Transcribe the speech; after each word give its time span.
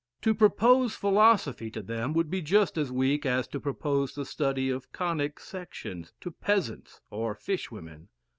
To 0.23 0.33
propose 0.33 0.95
philosophy 0.95 1.69
to 1.69 1.83
them, 1.83 2.13
would 2.13 2.31
be 2.31 2.41
just 2.41 2.75
as 2.75 2.91
weak 2.91 3.23
as 3.23 3.47
to 3.49 3.59
propose 3.59 4.15
the 4.15 4.25
study 4.25 4.67
of 4.67 4.91
conic 4.91 5.39
sections 5.39 6.11
to 6.21 6.31
peasants 6.31 7.01
or 7.11 7.35
fish 7.35 7.69
women. 7.69 8.09